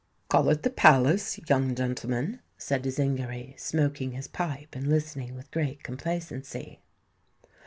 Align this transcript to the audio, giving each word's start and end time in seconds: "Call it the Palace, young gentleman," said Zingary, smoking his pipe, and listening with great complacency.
"Call 0.29 0.49
it 0.49 0.63
the 0.63 0.71
Palace, 0.71 1.39
young 1.47 1.75
gentleman," 1.75 2.39
said 2.57 2.83
Zingary, 2.85 3.53
smoking 3.59 4.13
his 4.13 4.27
pipe, 4.27 4.73
and 4.75 4.87
listening 4.87 5.35
with 5.35 5.51
great 5.51 5.83
complacency. 5.83 6.79